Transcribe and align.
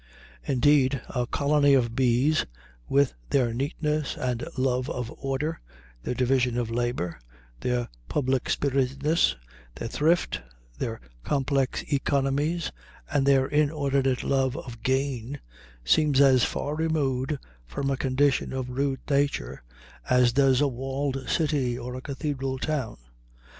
Indeed, 0.43 0.99
a 1.13 1.27
colony 1.27 1.75
of 1.75 1.95
bees, 1.95 2.47
with 2.89 3.13
their 3.29 3.53
neatness 3.53 4.17
and 4.17 4.43
love 4.57 4.89
of 4.89 5.13
order, 5.15 5.61
their 6.01 6.15
division 6.15 6.57
of 6.57 6.71
labor, 6.71 7.19
their 7.59 7.87
public 8.09 8.49
spiritedness, 8.49 9.35
their 9.75 9.87
thrift, 9.87 10.41
their 10.79 10.99
complex 11.23 11.83
economies, 11.83 12.71
and 13.11 13.27
their 13.27 13.45
inordinate 13.45 14.23
love 14.23 14.57
of 14.57 14.81
gain, 14.81 15.39
seems 15.85 16.19
as 16.19 16.43
far 16.43 16.73
removed 16.75 17.37
from 17.67 17.91
a 17.91 17.95
condition 17.95 18.53
of 18.53 18.71
rude 18.71 19.01
nature 19.07 19.61
as 20.09 20.33
does 20.33 20.61
a 20.61 20.67
walled 20.67 21.29
city 21.29 21.77
or 21.77 21.93
a 21.93 22.01
cathedral 22.01 22.57
town. 22.57 22.97